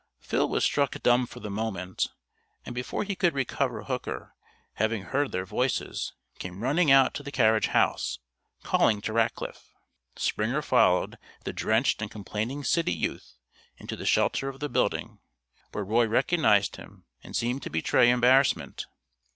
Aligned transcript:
Phil 0.19 0.49
was 0.49 0.63
struck 0.63 0.99
dumb 1.03 1.27
for 1.27 1.41
the 1.41 1.49
moment, 1.51 2.07
and 2.65 2.73
before 2.73 3.03
he 3.03 3.15
could 3.15 3.35
recover 3.35 3.83
Hooker, 3.83 4.33
having 4.73 5.03
heard 5.03 5.31
their 5.31 5.45
voices, 5.45 6.13
came 6.39 6.63
running 6.63 6.89
out 6.89 7.13
to 7.13 7.21
the 7.21 7.31
carriage 7.31 7.67
house, 7.67 8.17
calling 8.63 9.01
to 9.01 9.13
Rackliff. 9.13 9.75
Springer 10.15 10.63
followed 10.63 11.19
the 11.43 11.53
drenched 11.53 12.01
and 12.01 12.09
complaining 12.09 12.63
city 12.63 12.91
youth 12.93 13.35
into 13.77 13.95
the 13.95 14.07
shelter 14.07 14.49
of 14.49 14.59
the 14.59 14.69
building, 14.69 15.19
where 15.71 15.83
Roy 15.85 16.07
recognized 16.07 16.77
him 16.77 17.05
and 17.21 17.35
seemed 17.35 17.61
to 17.61 17.69
betray 17.69 18.09
embarrassment. 18.09 18.87